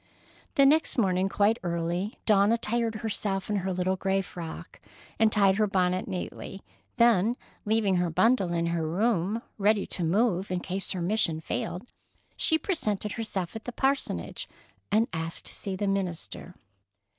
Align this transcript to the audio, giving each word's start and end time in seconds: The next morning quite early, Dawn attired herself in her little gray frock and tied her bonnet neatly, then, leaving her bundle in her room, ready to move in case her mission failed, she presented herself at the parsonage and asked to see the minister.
The 0.55 0.65
next 0.65 0.97
morning 0.97 1.29
quite 1.29 1.59
early, 1.61 2.15
Dawn 2.25 2.51
attired 2.51 2.95
herself 2.95 3.51
in 3.51 3.57
her 3.57 3.71
little 3.71 3.95
gray 3.97 4.23
frock 4.23 4.79
and 5.19 5.31
tied 5.31 5.57
her 5.57 5.67
bonnet 5.67 6.07
neatly, 6.07 6.63
then, 6.97 7.37
leaving 7.65 7.97
her 7.97 8.09
bundle 8.09 8.51
in 8.51 8.65
her 8.73 8.87
room, 8.87 9.43
ready 9.59 9.85
to 9.85 10.03
move 10.03 10.49
in 10.49 10.59
case 10.59 10.89
her 10.93 11.03
mission 11.03 11.39
failed, 11.39 11.91
she 12.35 12.57
presented 12.57 13.11
herself 13.11 13.55
at 13.55 13.65
the 13.65 13.71
parsonage 13.71 14.49
and 14.91 15.07
asked 15.13 15.45
to 15.45 15.53
see 15.53 15.75
the 15.75 15.85
minister. 15.85 16.55